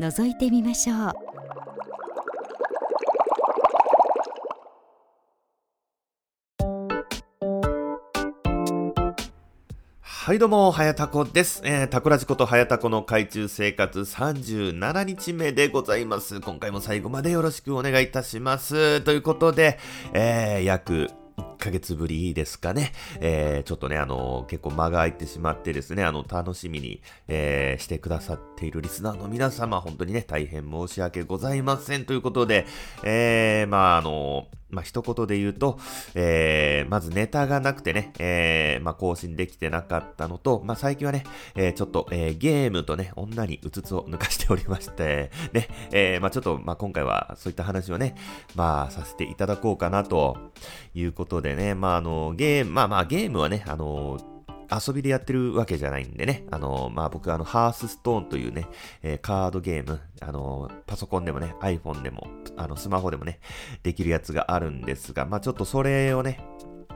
[0.00, 1.28] 覗いてみましょう
[10.00, 11.62] はいどうも、はやたこです。
[11.64, 16.42] えー、タコラジことはやたこの海中生活37日目でございます。
[16.42, 19.00] 今回も最後までよろしくお願いいたします。
[19.00, 19.78] ということで、
[20.12, 21.10] えー、約
[21.58, 22.92] ヶ月ぶりですかね。
[23.20, 32.66] えー、ちょっとね、あの、結構間が空いてしまってですね、あの、楽しみに、えー、してくださっているリスナーの皆様、本当にね、大変申し訳ございませんということで、
[33.02, 35.78] えー、まあ、あの、まあ、一言で言うと、
[36.14, 41.24] えー、まずネタがなくてね、えー、まあ、更新できてなかったのと、まあ、最近はね、
[41.54, 48.14] えー、ちょっと、えー、ゲームとね、女にうつつを抜かしておりまして、 ね、えー、まあ、ちょっと、まあ、今回はそういった話をね、
[48.54, 50.36] まあ、させていただこうかなと
[50.94, 54.37] いうことでね、まあ、あの、ゲーム、まあまあ、ゲームはね、あの、
[54.70, 56.44] 遊びでやってるわけじゃないんでね。
[56.50, 58.66] あの、まあ、僕あの、ハースストーンというね、
[59.02, 63.40] えー、カードゲーム、あの、パソコンでもね、iPhone でも、あの、スマホでもね、
[63.82, 66.40] できるやつがあるんですが、まあ、ちょっとそれをね、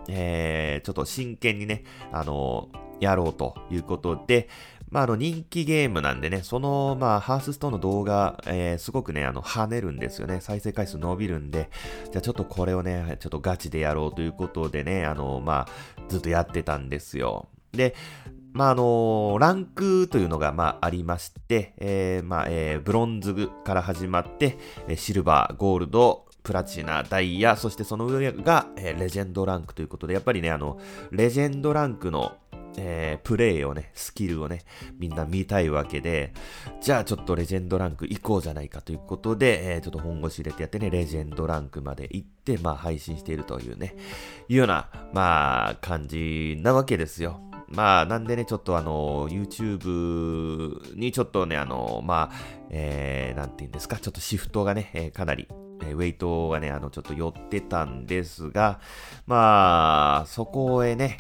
[0.09, 2.69] えー、ちょっと真剣にね、あの、
[3.01, 4.49] やろうということで、
[4.93, 10.43] まあ、あの、人気ゲームなんでね、その、まあ、ハースストーンの動画、えー、すごくね、あの、跳ねるんですよね。
[10.43, 11.71] 再生回数伸びるんで、
[12.11, 15.69] じゃあちょっとこれをね、ちょっとガチでやろうということでね、あの、まあ、
[16.09, 17.49] ずっとやってたんですよ。
[17.73, 17.95] で、
[18.53, 24.59] まあ、あのランクというのが、まあ、ありまして、えー、まあ、えー、ブロンズから始まって、
[24.97, 30.79] シルバー、ゴールド、プラチナ、ダイヤ、そしてその上が、えー、レジェンドランクということで、やっぱりね、あの、
[31.11, 32.37] レジェンドランクの、
[32.77, 34.63] えー、プレイをね、スキルをね、
[34.99, 36.33] みんな見たいわけで、
[36.81, 43.95] じゃあちょっとレジェンドランク行こうじゃないかということで、えー、ちょっと本腰入れてやってね、レジェンドランクまで行って、まあ配信しているというね、
[44.49, 47.41] いうような、まあ、感じなわけですよ。
[47.73, 52.37] まあ、なんでね、ちょっとあの、YouTube にちょっとね、あの、まあ、
[52.71, 55.49] えー、なんて言うんですか、ちょっとシフトがね、え、かなり、
[55.85, 58.81] え、ウェイトがね、あの、ちょっと寄ってたんですが、
[59.27, 61.17] まあ、そこへね、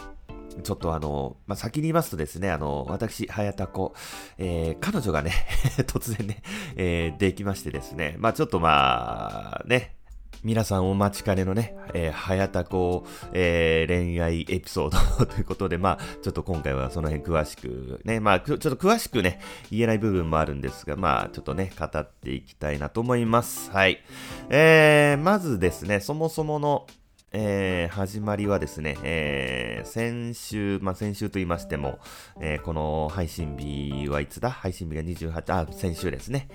[0.62, 3.94] ちょっとあの、まあ、先に言いますとですね、あの、私、早田子、
[4.38, 5.32] えー、彼女がね
[5.88, 6.42] 突然ね、
[6.76, 9.96] えー、できましてですね、まあ、ちょっとまあ、ね、
[10.42, 19.38] 皆さんお待ちかねのね、えー、早田子、えー、恋愛エピソード ということで、まあ、ちょっと今回はその辺詳しくね、まあ、ちょっと詳しくね、
[19.70, 23.70] 言えない部分もあるんですが、まあ、ちょっとね、語っていきたいなと思います。
[23.70, 24.02] はい。
[24.50, 26.88] えー、まずですね、そもそもの、
[27.30, 32.00] えー、始まりはですね、えー、先週、まあ、先週と言いましても、
[32.40, 34.50] えー、この配信日はいつだ？
[34.50, 36.48] 配信日が28、あ、先週ですね。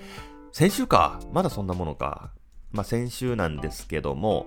[0.52, 2.32] 先週かまだそんなものか。
[2.70, 4.46] まあ、先週なんですけども、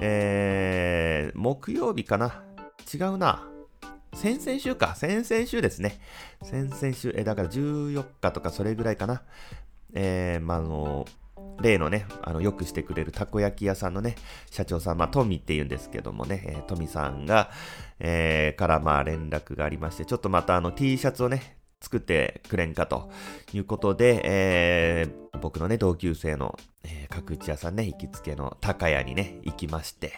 [0.00, 2.44] えー、木曜日かな？
[2.92, 3.48] 違うな。
[4.12, 4.94] 先々週か。
[4.94, 6.00] 先々週ですね。
[6.42, 9.22] 先々週、え、だから14日とかそれぐらいかな。
[9.92, 11.06] えー、まあ、あの、
[11.60, 14.16] 例のね、あの、よくしてくれるたこ焼き屋さんのね、
[14.50, 17.50] 社長さん、まあ、トミって言うんですけどもね、えー、トミさんが、
[18.00, 23.10] えー、からまあ連絡がありまして、ちょっとまたあの T シャツをね、作ってくれんかと
[23.52, 30.14] いうことで、えー、僕のね、同級生の、えー、角打ち屋さんね、行きつけの高屋にね、行きまして、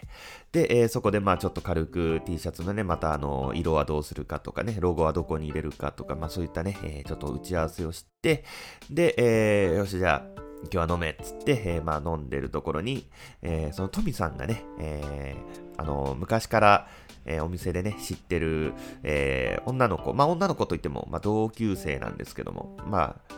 [0.53, 8.45] で、えー、そこでまあちょっと軽く T シャツのね、またあの、色はどうするかとかね、ロゴはどこに入れるかとか、まあそういったね、えー、ちょっと打ち合わせをして、
[8.89, 13.11] で、えー、よし、じゃあ、今日は飲めっつって、えー、まあ飲んでるところに、
[13.43, 16.89] えー、そのトミさんがね、えー、あの、昔から、
[17.27, 23.35] えー、お店でね、知ってる、えー、女の子、まあ女の子といっても、まあ同級生なんですけども、まあ、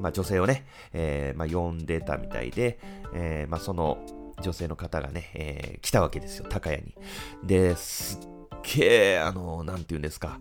[0.00, 2.78] まあ女性をね、えー、まあ呼んでたみたいで、
[3.14, 3.98] えー、まあその
[4.42, 6.94] 女性の方がね、えー、来たわけですよ、高屋に。
[7.44, 10.38] で、すっげえ、あの、なんて言うんですか、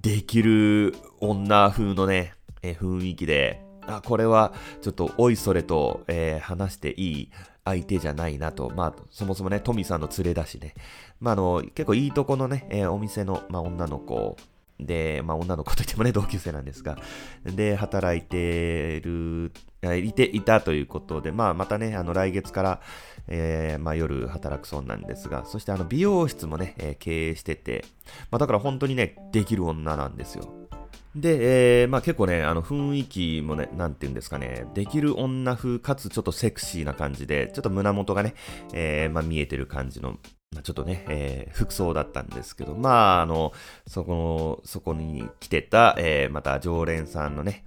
[0.00, 4.52] できる女風のね、えー、雰囲気で、あ、これは
[4.82, 7.30] ちょっとおいそれと、えー、話していい
[7.64, 8.70] 相手じゃないなと。
[8.74, 10.74] まあ、そもそもね、トミさんの連れだしね。
[11.20, 14.36] まあ、あの、結構いいとこのね、えー、お店の、まあ、女の子
[14.78, 16.98] で、まあ、女の子といってもね、同級生なんですが、
[17.44, 19.52] で、働いてる、
[19.82, 22.80] いて、いたということで、まあ、またね、あの、来月から、
[23.26, 27.84] えー、まあ、夜働くそうなんですが、そしてあの、美容室もね、えー、経営してて、
[28.30, 30.67] まあ、だから本当にね、できる女なんですよ。
[31.14, 38.34] で、えー、まあ結構ね、あの雰囲気もね、なんて言うんですかね、できる女風かつちょっとセクシーな感じで、ちょっと胸元がね、
[38.72, 40.18] えー、まあ見えてる感じの、
[40.62, 43.52] ちょっとね、えー、服装だったんですけど、まあ、あの、
[43.86, 47.64] そこの、そこに来てた、えー、また常連さんのね、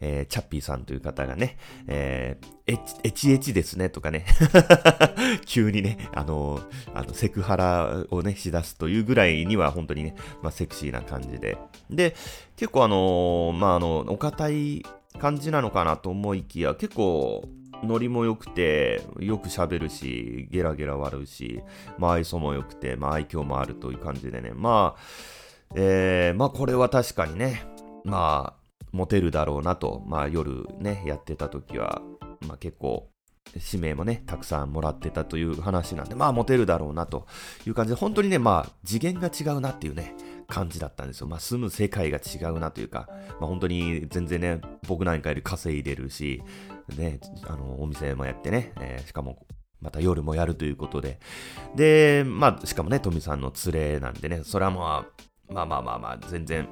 [0.00, 4.26] えー、チャッピーさんという方がね、えー、エチ、エチですね、とかね、
[5.44, 6.60] 急にね、あの、
[6.94, 11.58] あの、セクハラをね、しだすというぐらいには本当にね、まあ、セクシーな感じで。
[11.90, 12.14] で、
[12.56, 14.86] 結構あの、まあ、あの、お堅い
[15.18, 17.48] 感じなのかなと思いきや、結構、
[17.82, 21.60] ノリも良くて、よく喋るし、ゲラゲラ笑うし、
[21.98, 25.00] まあ愛想も良くて、まあ愛嬌もあるという感じでね、まあ、
[25.74, 27.62] えー、まあこれは確かにね、
[28.04, 28.62] まあ、
[28.92, 32.02] モテるだろうなと、まあ夜ね、やってた時は、
[32.46, 33.08] まあ結構、
[33.54, 37.26] 指名もね、たくさんもらってたという話なんで、まあモテるだろうなと
[37.66, 40.14] いう感じで、本当にね、まあ次元が違うなっていうね、
[40.48, 41.26] 感じだったんですよ。
[41.26, 43.08] まあ住む世界が違うなというか、
[43.40, 46.42] まあ本当に全然ね、僕なんかより稼いでるし、
[46.96, 49.46] ね、あの、お店もやってね、えー、しかも
[49.82, 51.18] また夜もやるということで。
[51.74, 56.68] で、まあ、しかもね、富さんの連れなんでね、それはまあ、まあまあまあまあ、全然、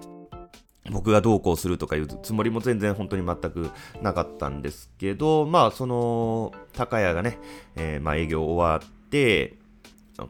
[0.91, 3.71] 僕がどうこうするとかいうつもりも全然本当に全く
[4.01, 7.39] なかったんですけど、まあ、その、高谷がね、
[7.77, 9.59] えー、まあ、営業終わって、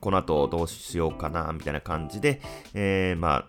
[0.00, 2.41] この後どうしようかな、みたいな感じで、
[2.75, 3.47] えー、ま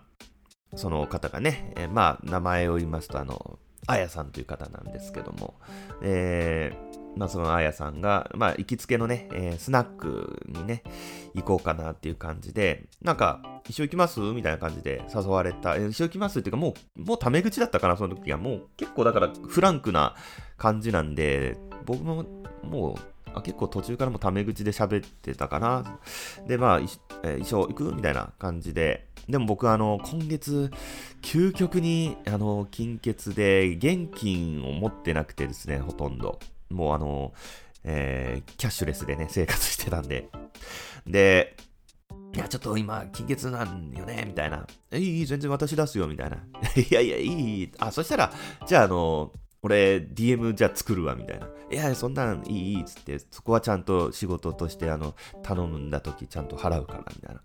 [0.72, 5.54] あ、その方がね、えー、まあ、名前を言いますと、あの、あやさんという方なんですけども、
[6.02, 10.82] えー、まあそのあやさんが、まあ行きつけのね、えー、スナックにね、
[11.34, 14.20] 行こうかなっていう感じで、なんか、一緒行きます？
[14.20, 15.86] みたいな感じで誘われたえ。
[15.88, 16.38] 一緒行きます？
[16.40, 18.38] っていうか、もう、もうタメ口だったかな、その時は。
[18.38, 20.14] もう結構だからフランクな
[20.56, 22.24] 感じなんで、僕も
[22.62, 25.98] もう、あ結構途中からもタメ口で喋ってたかな。
[26.46, 26.80] で、まあ、
[27.22, 29.08] えー、一緒行くみたいな感じで。
[29.28, 30.70] でも僕、あの、今月、
[31.22, 36.40] 究極に、あの、金欠で、現金を持ってなくてですね、ほとんど。
[36.70, 37.32] もう、あの、
[37.84, 40.28] えー、キャッシュレスでね、生活してたんで。
[41.06, 41.56] で、
[42.34, 44.66] いや、ちょっと今、金欠なんよね、みたいな。
[44.92, 46.38] いい、いい、全然私出すよ、みたいな。
[46.76, 48.32] いやいや、いい、あ、そしたら、
[48.66, 49.32] じゃあ、あの、
[49.62, 51.46] 俺、DM じゃあ作るわ、みたいな。
[51.70, 57.40] いや、そんなんいい、いい、つって、そこはちゃんと仕事として、あの、頼んだ時ちゃんと払うから、みたいな。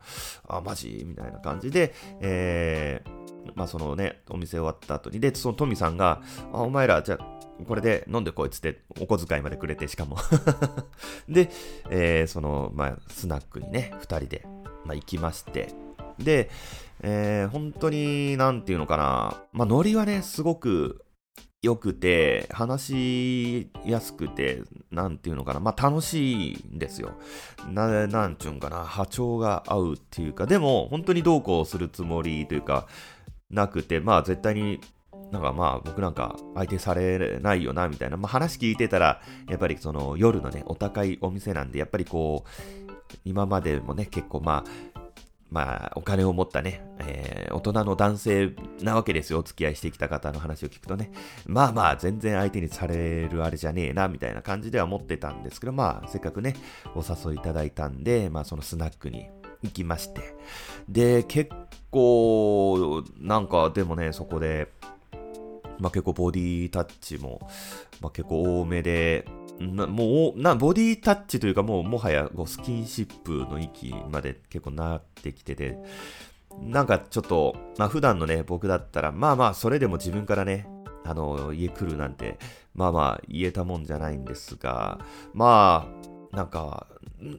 [0.48, 1.04] あ、マジ？
[1.06, 7.38] みたいな感じで、えー、まあ、そのね、お店終わった後に、で、そのトミさんが、あ、お前ら、じゃあ、
[7.68, 10.18] これで飲んでこいつって、お小遣いまでくれて、しかも
[11.30, 11.52] で、
[11.92, 14.48] えー、その、まあ、スナックにね、二人で、
[14.86, 15.70] まあ、行きまして、
[16.18, 16.50] で、
[17.02, 21.04] えー、本当に、なんていうのかな、まあ、ノリはね、すごく、
[21.64, 24.62] 良くて、話しやすくて、
[24.92, 27.14] なんていうのかな、まあ楽しいんですよ。
[27.72, 32.88] な、なんちゅうんかな、波長が合うっていうか、でも本当にどうこうするつもりというか、
[33.50, 34.80] なくて、まあ絶対に
[35.32, 44.64] なんかまあ僕なんか相手されないよなみたいな、まあ話聞いてたら、やっぱりその夜のね、お高いお店なんで、やっぱりこう、今までもね、結構ま
[44.94, 45.07] あ、
[45.50, 48.52] まあ、お金を持ったね、えー、大人の男性
[48.82, 49.40] なわけですよ。
[49.40, 51.12] お付き合いしてきた方の話を聞くとね。
[51.46, 56.56] まあまあ、全然相手にされるあれじゃねえな、みたいな感じでは思ってたんですけど、まあ、せっかくね、
[56.96, 59.30] お誘いいただいたんで、まあ、そのスナックに
[59.64, 60.36] 行きまして。
[60.90, 61.52] で、結
[61.92, 64.70] 構、なんか、でもね、そこで、
[65.80, 67.40] まあ結構ボディタッチも、
[68.02, 69.26] まあ結構多めで、
[69.60, 75.78] なもうな、ボディタッチというかもうもはやこうスキンシップの域まで結構なってきてて、
[76.62, 80.68] なんかちょっと、まあ普段のね、僕だったら、まあまあそれでも自分からね、
[81.04, 82.38] あの、家来るなんて、
[82.76, 85.00] まあまあ言えたもんじゃないんですが、
[85.34, 85.88] ま
[86.34, 86.88] あ、なんか、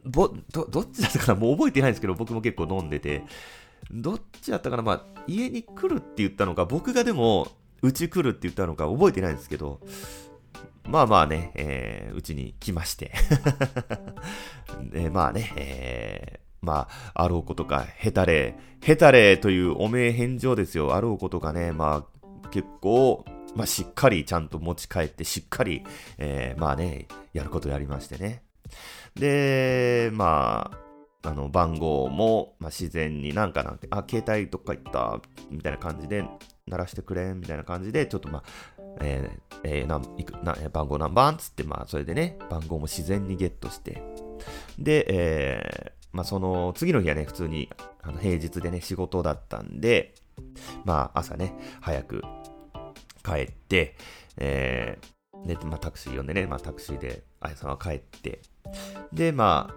[0.05, 3.23] ぼ、ど、どっちだったかなもう覚えてないんですけど、僕も結構飲んでて、
[3.91, 7.47] どっちだったかなまあ、家に来るって言ったのか、僕がでも、
[7.81, 9.79] うち来るって言ったのか覚えてないんですけど、
[10.87, 13.11] まあまあね、えー、うちに来まして
[14.91, 20.95] で、 まあね、えー、まあ、あろうことか、ヘタレ、ヘタレというお名返上ですよ。
[20.95, 23.23] あろうことかね、まあ、結構、
[23.55, 25.83] まあ、しっかりちゃんと持ち帰って、しっかり、
[26.17, 28.43] えー、まあね、やることやりましてね。
[29.15, 30.71] で、ま
[31.23, 36.25] あ、あの、番号も、まあ、自然になんかなんて、あ、携帯どっか行った、みたいな感じで、
[36.67, 41.37] 鳴らしてくれ、みたいな感じで、ちょっとまあ、えー、えー、なんいくな番号何番？
[41.37, 44.01] つって、まあ、それでね、番号も自然にゲットして、
[44.77, 47.69] で、えー、まあ、その、次の日はね、普通に、
[48.01, 50.15] あの、平日でね、仕事だったんで、
[50.85, 52.23] まあ、朝ね、早く
[53.23, 53.95] 帰って、
[54.37, 58.41] えー、で、まあ、タクシー呼んでね、まあ、タクシーで、あやさんは帰って、
[59.13, 59.75] で、まあ、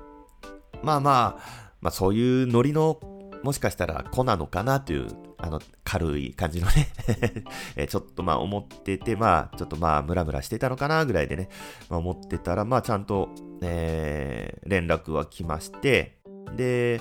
[0.83, 3.01] まあまあ、まあ、そういうノリの、
[3.43, 5.09] もしかしたら子なのかなという
[5.43, 6.89] あの、軽い感じのね。
[7.77, 11.49] えちょっとまあ思ってて、まあ、ちょっとまあ、ムラムラしてたのかなぐらいでね、
[11.91, 13.29] まあ、思ってたら、まあ、ちゃんと、
[13.61, 16.21] えー、連絡は来まして、
[16.57, 17.01] で、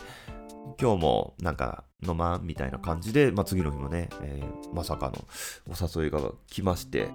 [0.80, 5.28] 今日もなんか飲まんみたいな感じで、まあ、次の日もね、えー、まさかの
[5.70, 7.12] お誘いが来まして、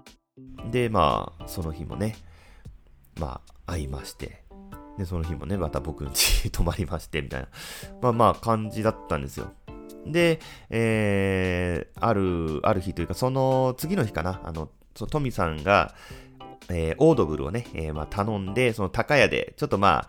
[0.71, 2.17] で、まあ、その日もね、
[3.19, 4.45] まあ、会いまして、
[4.97, 7.49] で、その日もね、また僕ん家 泊まりまして、みたいな、
[8.01, 9.53] まあまあ感じだったんですよ。
[10.13, 15.95] で、えー、ある、ある日というか、その次の日かな、あの、そトミさんが、
[16.69, 20.09] えー、オードブルをね、えー、まあ頼んで、その高屋で、ちょっとま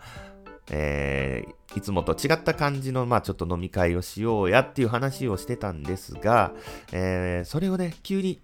[0.70, 6.52] えー、いつもと違った感じの、まあちょっと飲み会をしようやっていう話をしてたんですが、
[6.92, 8.40] えー、それをね、急に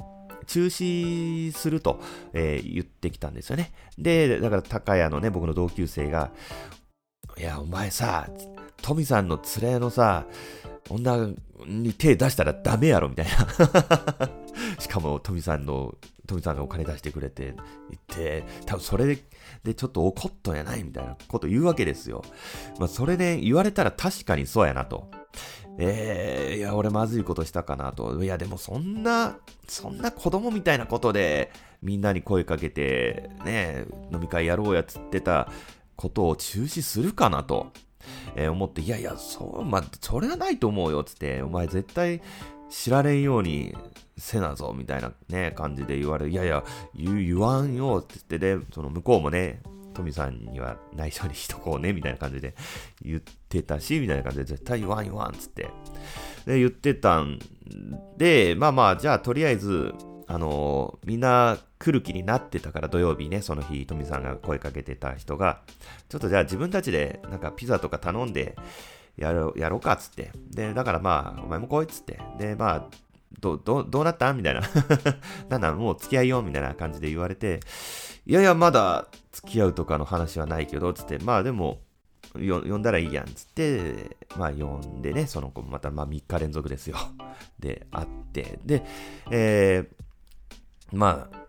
[0.46, 2.00] 中止すると、
[2.32, 3.72] えー、言ってきたんですよね。
[3.98, 6.30] で、だから高谷のね、僕の同級生が、
[7.38, 8.28] いや、お前さ、
[8.82, 10.26] トミさんの連れのさ、
[10.90, 11.34] 女
[11.66, 14.30] に手出したらダメやろ、みたいな。
[14.78, 15.94] しかも、トミさんの、
[16.26, 17.54] トミさんがお金出してくれて
[17.90, 19.18] 言って、多分それ
[19.62, 22.22] でちょっと怒っとんやないみたいなこと言うわけですよ。
[22.78, 25.10] まあ、それで言われたら確かにそうやなと。
[25.78, 28.22] えー、いや、俺まずいことしたかなと。
[28.22, 31.50] いや、でもそんな、そんな子供みたいなことで、
[31.82, 35.50] みんなに声かけて、ね、飲み会やろうやっつってた
[35.96, 37.72] ことを中止するかなと、
[38.36, 42.22] えー、思って、いやいや、そう、まあ、それはないと思うよ、つって、お前絶対
[42.70, 43.74] 知られんように
[44.16, 46.30] せなぞ、みたいなね、感じで言われる。
[46.30, 49.62] いやいや、言言わんよ、つってで、その向こうもね、
[49.94, 52.54] トミさんには内緒にしとこうね、みたいな感じで
[53.02, 55.70] 言ってたし、みたいな感じで絶対言わん言わん、つって。
[56.46, 57.38] で、言ってたん
[58.18, 59.94] で、まあまあ、じゃあとりあえず、
[60.26, 65.60] あのー、みんな来る気になってたから土曜日ね、その日、トミさんが声かけてた人が、
[66.08, 68.56] ちょっとじゃあ自分たちでなんかピザとか頼んで
[69.18, 70.32] やろやろうかっつって。
[70.50, 72.18] で、だからまあ、お前も来いっつって。
[72.38, 72.88] で、まあ、
[73.38, 74.32] ど、ど、どうなった？
[74.32, 74.62] みたいな。
[75.50, 77.60] なんだ、もう付き合いようみたいな感じで言われて、
[78.24, 81.82] いやいや、まだ付き合うとかの話はないけど、つって、まあでも、
[82.32, 82.38] 呼
[82.78, 86.96] んだらいいやん、つって、まあ呼んでね、その子またまあ3日連続ですよ。
[87.58, 88.82] で、会って、で、
[89.30, 91.43] えー、まあ、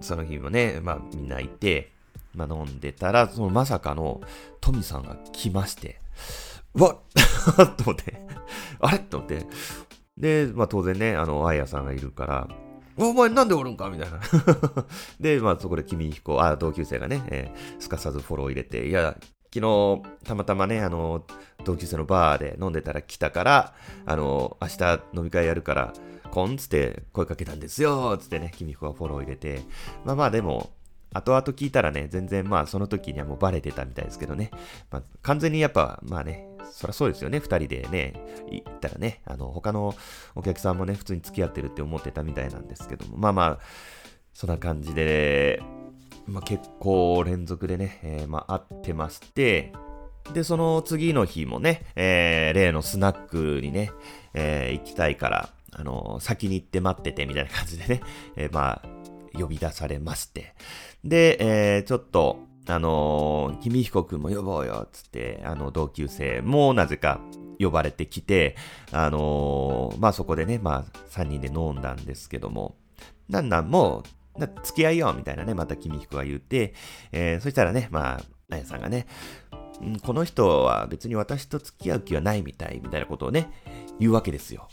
[0.00, 1.92] その日もね、まあみんないて、
[2.34, 4.20] まあ飲んでたら、そのまさかの
[4.60, 6.00] トミさんが来まして、
[6.74, 6.96] うわっ
[7.76, 8.20] と思って、
[8.80, 8.98] あれ？
[8.98, 9.46] と思って、
[10.18, 12.48] で、まあ当然ね、あの、あやさんがいるから、
[12.98, 13.90] お前なんでおるんか？
[13.90, 14.20] みたいな。
[15.20, 19.16] で、まあそこで君彦、あ、同級生がね、えー、すかさずフォロー入れて、いや、
[19.54, 21.24] 昨日、たまたまね、あの、
[21.64, 25.92] 同級生のバーで飲んでたら来たから、あの、明日飲み会やるから、
[26.30, 29.62] こんつって声かけたんですよつってね、君彦がフォロー入れて、
[30.04, 30.70] まあまあでも、
[31.12, 34.50] 後々聞いたらね、全然まあその時にはもうバレてたみたいですけどね。
[34.90, 37.38] まあ、完全にやっぱ、まあね、そりゃそうですよね。
[37.38, 38.14] 二人でね、
[38.50, 39.94] 行ったらね、あの、他の
[40.34, 43.58] お客さんもね、普通に付き合ってるって思ってたみたいなんですけども、まあまあ、
[44.34, 45.62] そんな感じで、
[46.26, 49.72] まあ結構連続でね、えー、まあ会ってまして、
[50.32, 53.92] で、その次の日もね、えー、例のスナックにね、
[54.34, 58.00] えー、行きたいから、あの先に行って待っててみたいな感じでね、
[58.36, 60.54] えー、まあ、呼び出されまして。
[61.04, 61.36] で、
[61.76, 67.20] えー、ちょっと、あのー、君彦くんも呼ぼうよ、つって、あの、同級生もなぜか
[67.60, 68.56] 呼ばれてきて、
[68.90, 72.76] あのー、まあ、そこでね、まあ、3人で飲んだんですけども、
[73.28, 74.02] なんなんも
[74.38, 76.72] う、付き合いよ、みたいなね、また君彦が言って、
[77.12, 79.06] えー、そしたらね、まあ、あやさんがね、
[80.02, 83.50] この人は別に私と付き合う気はないみたい、みたいなことをね、
[84.00, 84.68] 言うわけですよ。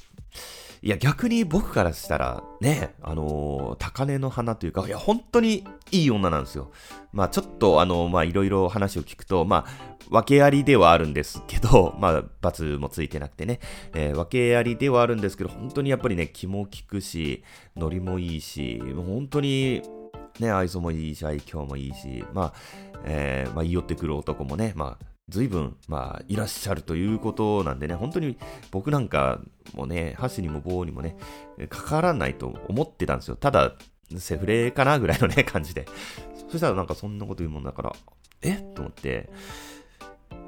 [0.84, 6.74] いや、逆に僕からしたら、ね、あのー、高嶺の花というか、いや、本当にいい女なんですよ。
[7.14, 13.62] まあ、ちょっと、あのー、まあ、いろいろ話を聞くと、まあ、訳ありではあるんですけど、 まあ、罰もついてなくてね、
[13.94, 17.46] えー、訳ありではあるんですけど、本当にやっぱりね、気も利くし、
[17.78, 19.84] ノリもいいし、もう本当に、
[20.42, 22.54] ね、愛想もいいし、愛嬌もいいし、まあ、
[23.06, 28.38] えー、まあ、言い寄ってくる男もね、まあ、随分、まあ、いらっしゃるということなんでね、本当に
[28.72, 29.40] 僕なんか
[29.74, 31.16] もね、箸にも棒にもね、
[31.70, 33.36] かからないと思ってたんですよ。
[33.36, 33.74] ただ、
[34.18, 35.86] セフレかなぐらいのね、感じで。
[36.50, 37.94] そしたらなんかそんなこと言うもんだから、
[38.42, 39.30] えと思って、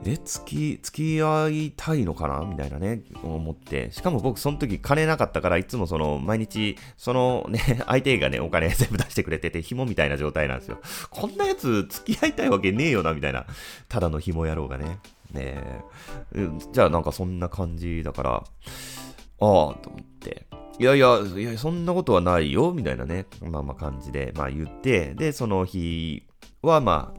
[0.08, 2.46] え、付き、付き合いたいのかな？
[2.46, 3.92] みたいなね、思って。
[3.92, 10.80] しかも僕、その時金なかったから、いつもその、毎日、そのね、 相手がね、お金 全部出してくれてて、紐みたいな状態なんですよ。
[11.10, 13.46] こんなやつ、付き合いたいわけねえよな、みたいな。
[13.90, 15.00] ただの紐野郎がね。
[15.32, 15.82] ね
[16.36, 16.50] え。
[16.72, 18.46] じゃあ、なんかそんな感じだから、ああ、
[19.40, 20.46] と思って。
[20.78, 26.28] いやいや、いや、そんなことはないよ、みたいなね、まあまあ感じで、まあ言って、で、その日
[26.62, 27.14] は、ま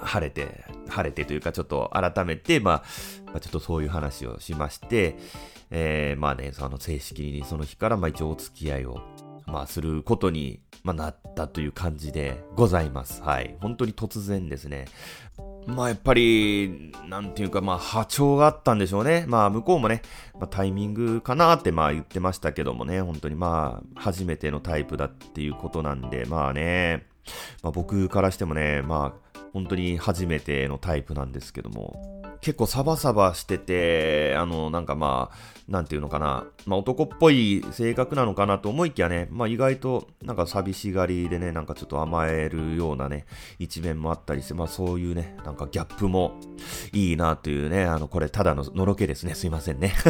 [0.00, 2.82] あ、晴れて、晴れてというかちょっと改めて、まあ、
[3.26, 5.16] まあ、ちょっとそういう話をしまして、
[5.70, 9.00] えー、まあね、その正式にその日からまあ一応お付き合いを、
[9.46, 13.22] まあすることに、まあ、なったという感じでございます。
[13.22, 13.56] はい。
[13.60, 14.86] 本当に突然ですね。
[15.66, 19.24] まあやっぱり、なんていうか、まあ波長があったんでしょうね。
[19.26, 20.02] まあ向こうもね、
[20.34, 27.06] まあ、タイミングかなってまあ言ってましたけどもね、本当にまあ初めてのタイプだっていうことなんで、まあね、
[27.62, 29.23] まあ僕からしてもね、まあ
[29.54, 43.26] 本当に初めてのタイプなんですけども、結構サバサバしてて、あの、なんかまあ、なんていうのかな、まあ男っぽい性格なのかなと思いきやね、まあ意外となんか寂しがりでね、なんかちょっと甘えるようなね、
[43.58, 46.34] 一面もあったりして、まあそういうね、なんかギャップも
[46.92, 49.94] いいなというね、あの、これただののろけですね、すいませんね。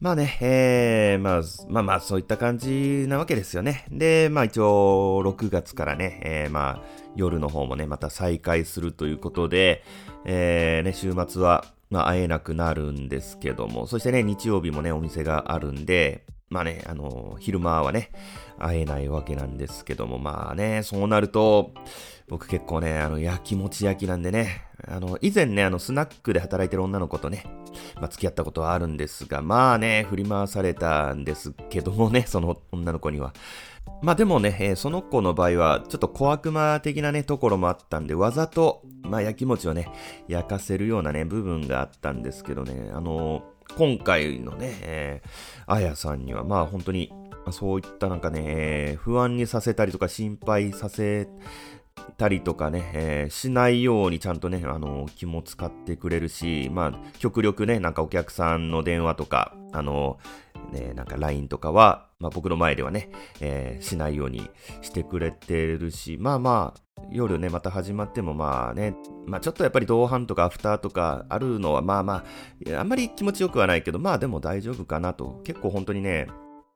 [0.00, 3.84] まあね、えー、まあ、まあまあ、そういった感じなわけですよね。
[3.90, 6.82] で、まあ一応、6月からね、えー、まあ、
[7.18, 9.82] 夜の方もね、また再開するということで、
[10.24, 18.10] えー、ね、週末は、まあ会えなくなるんですけども、そしてね、日曜日もね、お店があるんで、まあね、あの、昼間はね、
[18.58, 21.72] 会えないわけなんですけども、まあね、そうなると、
[22.28, 27.44] 僕結構ね、あの、焼きもち焼きなんでね、あの、以前ね、あの、スナックで働いてる女の子とね、
[27.96, 33.32] まあ、付き合ったことはあるんですが、まあね、振り回されたんですけどもね、 その女の子には。
[34.02, 39.90] まあでもね、えー、その子の場合は、ちょっと小悪魔的なね、ところもあったんで、わざと、まあ焼き餅をね、
[40.28, 43.42] 焼かせるようなね、部分があったんですけどね、あのー、
[43.76, 47.12] 今回のね、えー、あやさんには、まあ本当に、
[47.50, 51.28] そういったなんかね、不安にさせたりとか心配させ
[52.16, 60.18] たりとかね、えー、しないようにちゃんとね、あの気も使ってくれるし、まあ、極力ね、なんかお客さんの電話とか、あの
[60.72, 63.10] ね、なんか LINE とかは、まあ僕の前ではね、
[63.40, 64.50] えー、しないように
[64.82, 68.94] してくれてるし、まあまあ、夜ね、また始まってもまあね、
[69.26, 72.24] まあちょっとやっぱり同伴とかアフターとかあるのはまあま
[72.74, 75.40] あ、あんまり気持ちよくはないけど、まあでも大丈夫かなと。
[75.44, 76.26] 結構本当にね、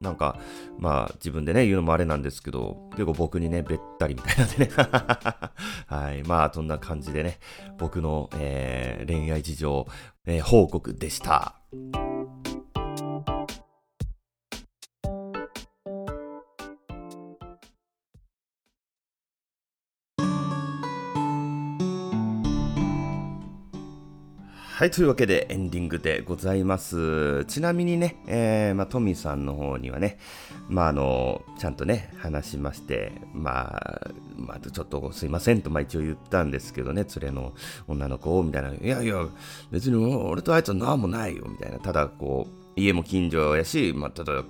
[0.03, 0.39] なんか、
[0.79, 4.71] まあ自分でね、言うのもあれなんですけど、結構僕にね、べったりみたいなんでね。
[5.87, 6.23] はい。
[6.25, 7.39] まあそんな感じでね、
[7.79, 9.87] 僕の、えー、恋愛事情、
[10.27, 11.55] えー、報告でした。
[24.83, 27.45] はい、というわけでエンディングでございます。
[27.45, 30.19] ちなみにね、えー、まあ、トミーさんの方にはね、
[30.69, 37.53] まあ、あの、ちゃんとね、話しまして、まあ、まあ、ちょっとすいませんと、まあ、一応言ったんですけどね、連れの
[37.87, 39.25] 女の子を、みたいな、いやいや、
[39.71, 44.43] 別に俺とあいつは何もないよ、みたいな、ただ、こう、家も近所やし、まあ、ただ、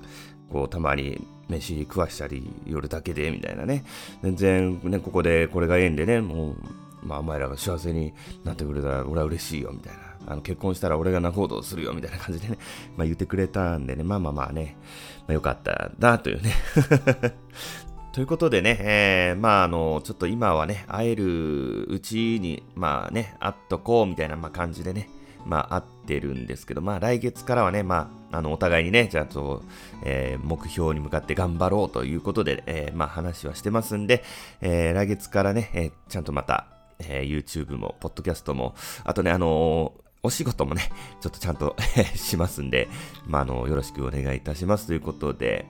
[0.49, 3.85] こう、たまに飯食わしたり、夜だけで、みたいなね、
[4.23, 6.57] 全然、ね、ここでこれが縁でね、もう、
[7.02, 8.12] まあ、お前らが幸せに
[8.44, 10.12] なってくれたら俺は嬉しいよ、みたいな。
[10.26, 12.58] あの結婚したら俺が仲人するよみたいな感じでね、
[12.96, 14.76] まあ、言ってくれたんでね、まあまあまあね、
[15.20, 16.52] まあ、よかったなというね。
[18.12, 25.08] ということでね、えー、まああの、ちょっと今はね、会えるうちに、まあね、会っとこうみたいな、まあ、感じでね、
[25.46, 29.62] まあ会ってるんですけど、まあ来月からはね、まあ、あの、お互いにね、じゃあと、
[30.04, 34.22] えー、目標に向かって頑張ろうということで、えー、まあ話はしてますんで、
[34.60, 36.66] えー、来月からね、えー、ちゃんとまた、
[37.08, 41.74] えー、YouTube も、ポッドキャストも、あとね、あのーお仕事もね、ちょっとちゃんと
[42.14, 42.88] しますんで、
[43.26, 45.66] まあ、あの、よろしくお願いいたしますということで、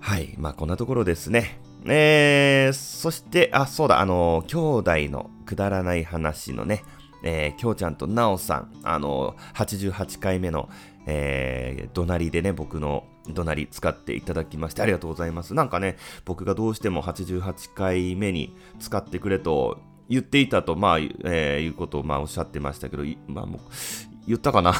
[0.00, 1.60] はい、まあ、こんなところですね。
[1.86, 6.82] えー、そして、あ、そうだ、あの、兄弟のくだらない話のね、
[7.22, 10.68] えー、きょうちゃんとなおさん、あの、88回目の、
[11.06, 15.54] えー、怒鳴りでね、僕の怒鳴り使っていただきましてありがとうございます。
[15.54, 23.60] なんかね、僕がどうしても88回目に使ってくれと言っていたと、まあ、えー、いうことを、まあ、おっしゃってましたけど、まあ、もう、
[24.26, 24.72] 言ったかな？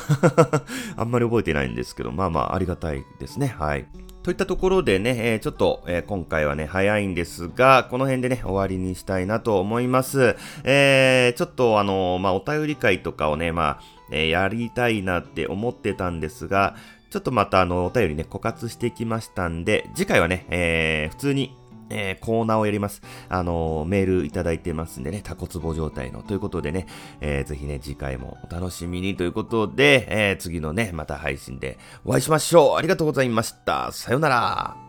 [0.96, 3.54] あんまり覚えてないんですけど、まあまあ、ありがたいですね。
[3.58, 3.86] はい。
[4.22, 10.36] といったところでね、えー、ちょっと、えー、今回はね、早いんですが、この辺でね、終わりにしたいなと思います。
[10.64, 16.74] えー、ちょっとあのまあ、お便り会とかをね、まあ、えやりたいなって思ってたんですが、
[17.10, 21.54] ちょっとまたあの、お便りね、枯渇してきましたんで、次回はね、え普通に
[21.94, 23.02] えー、コーナーをやります。
[23.28, 26.22] あのー、メールいただいてますんでね、タコツボ状態の。
[26.22, 26.86] ということでね、
[27.20, 32.76] えー、ぜひね、次回もお楽しみにということで、えー、次のね、また配信でお会いしましょう。
[32.76, 33.92] ありがとうございました。
[33.92, 34.83] さようなら。